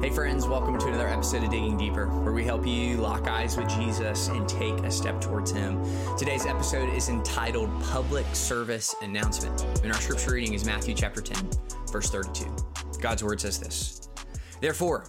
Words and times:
Hey, 0.00 0.08
friends, 0.08 0.48
welcome 0.48 0.78
to 0.78 0.86
another 0.86 1.08
episode 1.08 1.44
of 1.44 1.50
Digging 1.50 1.76
Deeper, 1.76 2.06
where 2.06 2.32
we 2.32 2.42
help 2.42 2.66
you 2.66 2.96
lock 2.96 3.28
eyes 3.28 3.58
with 3.58 3.68
Jesus 3.68 4.28
and 4.28 4.48
take 4.48 4.78
a 4.78 4.90
step 4.90 5.20
towards 5.20 5.50
Him. 5.50 5.84
Today's 6.16 6.46
episode 6.46 6.88
is 6.88 7.10
entitled 7.10 7.68
Public 7.82 8.24
Service 8.32 8.94
Announcement, 9.02 9.62
and 9.84 9.92
our 9.92 10.00
scripture 10.00 10.30
reading 10.32 10.54
is 10.54 10.64
Matthew 10.64 10.94
chapter 10.94 11.20
10, 11.20 11.50
verse 11.92 12.08
32. 12.08 12.46
God's 12.98 13.22
word 13.22 13.42
says 13.42 13.58
this 13.58 14.08
Therefore, 14.62 15.04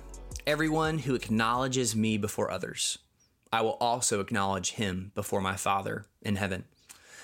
everyone 0.46 0.98
who 0.98 1.16
acknowledges 1.16 1.96
me 1.96 2.18
before 2.18 2.52
others, 2.52 2.98
I 3.54 3.62
will 3.62 3.78
also 3.80 4.20
acknowledge 4.20 4.72
him 4.72 5.14
before 5.16 5.40
my 5.40 5.56
Father 5.56 6.06
in 6.22 6.36
heaven. 6.36 6.66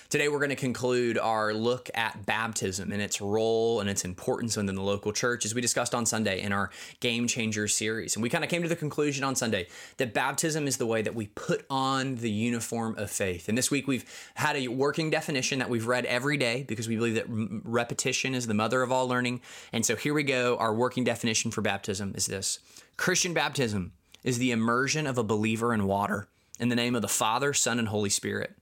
Today, 0.10 0.30
we're 0.30 0.40
going 0.40 0.52
to 0.52 0.56
conclude 0.56 1.18
our 1.18 1.54
look 1.54 1.90
at 1.94 2.26
baptism 2.26 2.94
and 2.94 3.02
its 3.02 3.20
role 3.20 3.82
and 3.82 3.90
its 3.90 4.06
importance 4.06 4.56
within 4.56 4.74
the 4.74 4.82
local 4.82 5.12
church, 5.12 5.44
as 5.44 5.54
we 5.54 5.60
discussed 5.60 5.94
on 5.94 6.06
Sunday 6.06 6.42
in 6.42 6.54
our 6.54 6.70
Game 7.02 7.28
Changer 7.28 7.68
series. 7.68 8.16
And 8.16 8.24
we 8.24 8.30
kind 8.30 8.42
of 8.42 8.50
came 8.50 8.62
to 8.64 8.70
the 8.70 8.76
conclusion 8.78 9.26
on 9.26 9.36
Sunday 9.36 9.68
that 9.98 10.14
baptism 10.14 10.66
is 10.66 10.78
the 10.78 10.86
way 10.86 11.02
that 11.02 11.14
we 11.14 11.28
put 11.28 11.66
on 11.70 12.16
the 12.16 12.32
uniform 12.32 12.96
of 12.98 13.12
faith. 13.12 13.50
And 13.50 13.58
this 13.58 13.70
week, 13.70 13.86
we've 13.86 14.06
had 14.36 14.56
a 14.56 14.70
working 14.70 15.10
definition 15.10 15.60
that 15.60 15.70
we've 15.70 15.88
read 15.88 16.06
every 16.06 16.38
day 16.38 16.64
because 16.66 16.88
we 16.88 16.96
believe 16.96 17.16
that 17.16 17.26
repetition 17.28 18.34
is 18.34 18.48
the 18.48 18.54
mother 18.54 18.84
of 18.84 18.94
all 18.94 19.10
learning. 19.10 19.42
And 19.74 19.86
so 19.86 19.98
here 19.98 20.14
we 20.14 20.24
go. 20.24 20.56
Our 20.56 20.74
working 20.74 21.04
definition 21.04 21.52
for 21.52 21.62
baptism 21.62 22.14
is 22.16 22.28
this 22.28 22.60
Christian 22.96 23.34
baptism 23.34 23.92
is 24.24 24.38
the 24.38 24.52
immersion 24.52 25.06
of 25.06 25.18
a 25.18 25.24
believer 25.24 25.74
in 25.74 25.86
water 25.86 26.30
in 26.62 26.70
the 26.70 26.78
name 26.78 26.96
of 26.96 27.02
the 27.02 27.10
Father, 27.10 27.54
Son, 27.54 27.78
and 27.78 27.90
Holy 27.90 28.10
Spirit. 28.10 28.56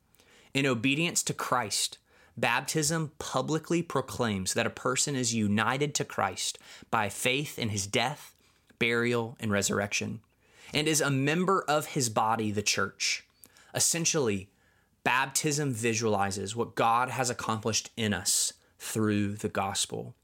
In 0.56 0.66
obedience 0.66 1.22
to 1.24 1.34
Christ, 1.34 1.98
baptism 2.38 3.12
publicly 3.20 3.82
proclaims 3.82 4.54
that 4.54 4.66
a 4.66 4.70
person 4.70 5.14
is 5.14 5.36
united 5.36 5.94
to 5.96 6.06
Christ 6.06 6.58
by 6.90 7.10
faith 7.10 7.60
in 7.60 7.70
his 7.70 7.86
death, 7.86 8.34
burial, 8.80 9.36
and 9.42 9.52
resurrection, 9.52 10.22
and 10.74 10.88
is 10.88 11.02
a 11.02 11.12
member 11.12 11.66
of 11.68 11.88
his 11.88 12.08
body, 12.08 12.52
the 12.52 12.62
church. 12.62 13.26
Essentially, 13.74 14.48
baptism 15.04 15.74
visualizes 15.74 16.56
what 16.56 16.76
God 16.76 17.10
has 17.10 17.30
accomplished 17.30 17.92
in 17.98 18.14
us 18.14 18.54
through 18.80 19.34
the 19.34 19.50
gospel. 19.50 20.16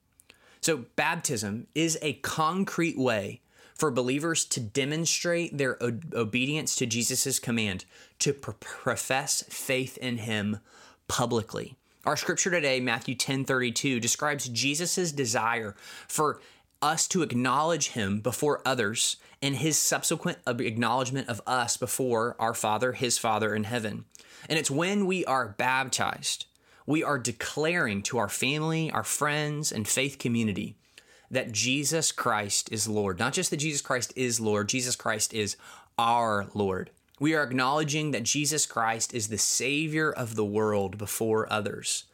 So, 0.61 0.85
baptism 0.95 1.67
is 1.75 1.99
a 2.01 2.13
concrete 2.13 2.97
way 2.97 3.41
for 3.81 3.89
believers 3.89 4.45
to 4.45 4.59
demonstrate 4.59 5.57
their 5.57 5.75
o- 5.83 5.99
obedience 6.13 6.75
to 6.75 6.85
Jesus' 6.85 7.39
command 7.39 7.83
to 8.19 8.31
pr- 8.31 8.51
profess 8.51 9.43
faith 9.49 9.97
in 9.97 10.19
him 10.19 10.59
publicly. 11.07 11.75
Our 12.05 12.15
scripture 12.15 12.51
today, 12.51 12.79
Matthew 12.79 13.15
10 13.15 13.43
32, 13.43 13.99
describes 13.99 14.47
Jesus' 14.49 15.11
desire 15.11 15.75
for 16.07 16.41
us 16.79 17.07
to 17.07 17.23
acknowledge 17.23 17.89
him 17.89 18.19
before 18.19 18.61
others 18.67 19.15
and 19.41 19.55
his 19.55 19.79
subsequent 19.79 20.37
acknowledgement 20.45 21.27
of 21.27 21.41
us 21.47 21.75
before 21.75 22.35
our 22.37 22.53
Father, 22.53 22.91
his 22.91 23.17
Father 23.17 23.55
in 23.55 23.63
heaven. 23.63 24.05
And 24.47 24.59
it's 24.59 24.69
when 24.69 25.07
we 25.07 25.25
are 25.25 25.55
baptized, 25.57 26.45
we 26.85 27.03
are 27.03 27.17
declaring 27.17 28.03
to 28.03 28.19
our 28.19 28.29
family, 28.29 28.91
our 28.91 29.03
friends, 29.03 29.71
and 29.71 29.87
faith 29.87 30.19
community 30.19 30.75
that 31.31 31.51
Jesus 31.51 32.11
Christ 32.11 32.71
is 32.71 32.87
Lord. 32.87 33.17
Not 33.17 33.33
just 33.33 33.49
that 33.49 33.57
Jesus 33.57 33.81
Christ 33.81 34.13
is 34.15 34.39
Lord, 34.39 34.69
Jesus 34.69 34.95
Christ 34.95 35.33
is 35.33 35.55
our 35.97 36.47
Lord. 36.53 36.91
We 37.19 37.33
are 37.33 37.43
acknowledging 37.43 38.11
that 38.11 38.23
Jesus 38.23 38.65
Christ 38.65 39.13
is 39.13 39.27
the 39.27 39.37
Savior 39.37 40.11
of 40.11 40.35
the 40.35 40.45
world 40.45 40.97
before 40.97 41.51
others. 41.51 42.05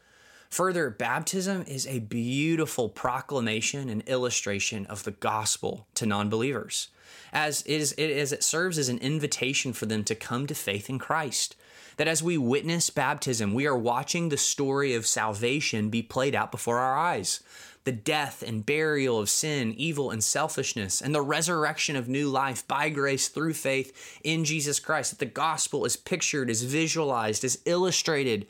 Further, 0.49 0.89
baptism 0.89 1.63
is 1.67 1.87
a 1.87 1.99
beautiful 1.99 2.89
proclamation 2.89 3.89
and 3.89 4.01
illustration 4.03 4.85
of 4.85 5.03
the 5.03 5.11
gospel 5.11 5.87
to 5.95 6.05
non 6.05 6.29
believers, 6.29 6.89
as 7.33 7.63
as 7.63 7.93
it 7.97 8.43
serves 8.43 8.77
as 8.77 8.87
an 8.89 8.97
invitation 8.99 9.73
for 9.73 9.85
them 9.85 10.03
to 10.05 10.15
come 10.15 10.47
to 10.47 10.55
faith 10.55 10.89
in 10.89 10.99
Christ. 10.99 11.55
That 11.97 12.07
as 12.07 12.21
we 12.23 12.37
witness 12.37 12.89
baptism, 12.89 13.53
we 13.53 13.65
are 13.67 13.77
watching 13.77 14.29
the 14.29 14.37
story 14.37 14.93
of 14.93 15.07
salvation 15.07 15.89
be 15.89 16.01
played 16.01 16.35
out 16.35 16.51
before 16.51 16.79
our 16.79 16.97
eyes 16.97 17.41
the 17.87 17.91
death 17.93 18.43
and 18.45 18.65
burial 18.65 19.17
of 19.17 19.29
sin, 19.29 19.73
evil, 19.77 20.11
and 20.11 20.21
selfishness, 20.21 21.01
and 21.01 21.15
the 21.15 21.21
resurrection 21.21 21.95
of 21.95 22.09
new 22.09 22.27
life 22.27 22.67
by 22.67 22.89
grace 22.89 23.29
through 23.29 23.53
faith 23.53 24.19
in 24.25 24.43
Jesus 24.43 24.77
Christ. 24.77 25.11
That 25.11 25.19
the 25.19 25.25
gospel 25.25 25.85
is 25.85 25.95
pictured, 25.95 26.49
is 26.49 26.63
visualized, 26.63 27.45
is 27.45 27.59
illustrated 27.63 28.45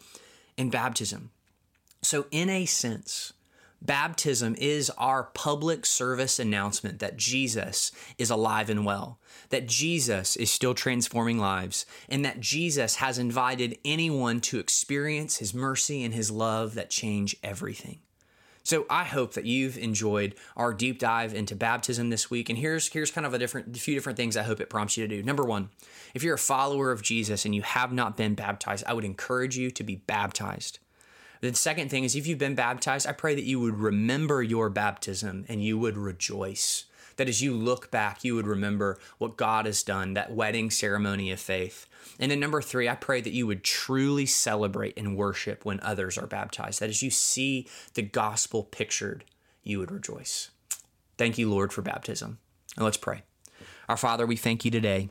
in 0.58 0.72
baptism. 0.72 1.30
So, 2.02 2.26
in 2.32 2.50
a 2.50 2.66
sense, 2.66 3.34
Baptism 3.82 4.56
is 4.58 4.90
our 4.98 5.24
public 5.24 5.86
service 5.86 6.40
announcement 6.40 7.00
that 7.00 7.18
Jesus 7.18 7.92
is 8.18 8.30
alive 8.30 8.70
and 8.70 8.86
well, 8.86 9.20
that 9.50 9.68
Jesus 9.68 10.36
is 10.36 10.50
still 10.52 10.74
transforming 10.74 11.38
lives, 11.38 11.86
and 12.10 12.26
that 12.26 12.40
Jesus 12.40 12.96
has 12.96 13.20
invited 13.20 13.78
anyone 13.86 14.42
to 14.42 14.60
experience 14.60 15.38
his 15.38 15.54
mercy 15.54 16.04
and 16.04 16.14
his 16.14 16.32
love 16.32 16.74
that 16.74 16.90
change 16.90 17.36
everything. 17.44 18.00
So 18.64 18.86
I 18.90 19.06
hope 19.06 19.36
that 19.36 19.46
you've 19.46 19.78
enjoyed 19.78 20.36
our 20.58 20.74
deep 20.74 21.00
dive 21.00 21.34
into 21.34 21.56
baptism 21.56 22.10
this 22.10 22.30
week. 22.30 22.50
And 22.50 22.58
here's 22.58 22.92
here's 22.92 23.12
kind 23.12 23.26
of 23.26 23.34
a 23.34 23.40
different 23.40 23.78
a 23.78 23.80
few 23.80 23.94
different 23.94 24.18
things 24.18 24.36
I 24.36 24.44
hope 24.44 24.60
it 24.60 24.70
prompts 24.70 24.98
you 24.98 25.08
to 25.08 25.16
do. 25.16 25.24
Number 25.24 25.46
one, 25.46 25.70
if 26.14 26.22
you're 26.22 26.36
a 26.36 26.38
follower 26.38 26.92
of 26.92 27.02
Jesus 27.02 27.46
and 27.46 27.56
you 27.56 27.62
have 27.62 27.94
not 27.94 28.18
been 28.18 28.36
baptized, 28.36 28.84
I 28.86 28.94
would 28.94 29.06
encourage 29.06 29.56
you 29.56 29.72
to 29.72 29.84
be 29.86 29.96
baptized. 29.96 30.80
The 31.42 31.54
second 31.54 31.90
thing 31.90 32.04
is 32.04 32.16
if 32.16 32.28
you've 32.28 32.40
been 32.40 32.56
baptized, 32.56 33.08
I 33.08 33.12
pray 33.12 33.36
that 33.36 33.44
you 33.44 33.60
would 33.60 33.78
remember 33.78 34.42
your 34.42 34.70
baptism 34.70 35.46
and 35.48 35.64
you 35.64 35.78
would 35.78 35.98
rejoice. 35.98 36.86
That 37.18 37.28
as 37.28 37.42
you 37.42 37.54
look 37.54 37.90
back, 37.90 38.24
you 38.24 38.36
would 38.36 38.46
remember 38.46 39.00
what 39.18 39.38
God 39.38 39.66
has 39.66 39.82
done, 39.82 40.14
that 40.14 40.34
wedding 40.34 40.70
ceremony 40.70 41.32
of 41.32 41.40
faith. 41.40 41.88
And 42.20 42.32
then 42.32 42.40
number 42.40 42.62
three, 42.62 42.88
I 42.88 42.96
pray 42.96 43.22
that 43.22 43.34
you 43.34 43.48
would 43.48 43.64
truly 43.64 44.26
celebrate 44.26 44.98
and 44.98 45.18
worship 45.18 45.66
when 45.66 45.80
others 45.82 46.18
are 46.18 46.28
baptized. 46.28 46.80
That 46.80 46.90
as 46.90 47.02
you 47.02 47.10
see 47.10 47.68
the 47.96 48.04
gospel 48.04 48.64
pictured, 48.64 49.24
you 49.64 49.80
would 49.80 49.92
rejoice. 49.92 50.52
Thank 51.18 51.38
you, 51.38 51.50
Lord, 51.50 51.74
for 51.74 51.82
baptism. 51.82 52.38
And 52.76 52.86
let's 52.86 52.98
pray. 52.98 53.24
Our 53.90 53.98
Father, 53.98 54.26
we 54.26 54.36
thank 54.36 54.64
you 54.64 54.72
today. 54.72 55.10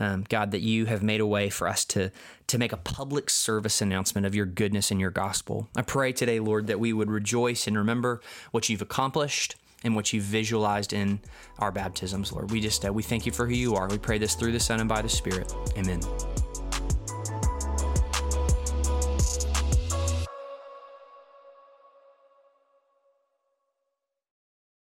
Um, 0.00 0.24
God, 0.28 0.50
that 0.52 0.62
you 0.62 0.86
have 0.86 1.02
made 1.02 1.20
a 1.20 1.26
way 1.26 1.50
for 1.50 1.68
us 1.68 1.84
to, 1.86 2.10
to 2.46 2.58
make 2.58 2.72
a 2.72 2.78
public 2.78 3.28
service 3.28 3.82
announcement 3.82 4.26
of 4.26 4.34
your 4.34 4.46
goodness 4.46 4.90
and 4.90 4.98
your 4.98 5.10
gospel. 5.10 5.68
I 5.76 5.82
pray 5.82 6.12
today, 6.12 6.40
Lord, 6.40 6.68
that 6.68 6.80
we 6.80 6.92
would 6.94 7.10
rejoice 7.10 7.66
and 7.66 7.76
remember 7.76 8.22
what 8.50 8.70
you've 8.70 8.80
accomplished 8.80 9.56
and 9.84 9.94
what 9.94 10.12
you've 10.12 10.24
visualized 10.24 10.92
in 10.92 11.20
our 11.58 11.70
baptisms, 11.70 12.32
Lord. 12.32 12.50
We 12.50 12.60
just 12.60 12.84
uh, 12.84 12.92
we 12.92 13.02
thank 13.02 13.26
you 13.26 13.32
for 13.32 13.46
who 13.46 13.54
you 13.54 13.74
are. 13.74 13.88
We 13.88 13.98
pray 13.98 14.18
this 14.18 14.34
through 14.34 14.52
the 14.52 14.60
Son 14.60 14.80
and 14.80 14.88
by 14.88 15.02
the 15.02 15.08
Spirit. 15.08 15.54
Amen. 15.76 16.00